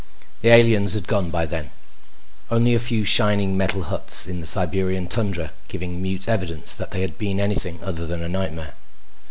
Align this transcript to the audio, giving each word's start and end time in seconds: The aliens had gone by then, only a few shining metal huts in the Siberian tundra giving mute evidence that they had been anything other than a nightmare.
The 0.39 0.49
aliens 0.49 0.93
had 0.93 1.05
gone 1.07 1.29
by 1.29 1.45
then, 1.45 1.69
only 2.49 2.73
a 2.73 2.79
few 2.79 3.05
shining 3.05 3.55
metal 3.55 3.83
huts 3.83 4.25
in 4.25 4.41
the 4.41 4.47
Siberian 4.47 5.07
tundra 5.07 5.51
giving 5.67 6.01
mute 6.01 6.27
evidence 6.27 6.73
that 6.73 6.89
they 6.89 7.01
had 7.01 7.19
been 7.19 7.39
anything 7.39 7.79
other 7.83 8.07
than 8.07 8.23
a 8.23 8.27
nightmare. 8.27 8.73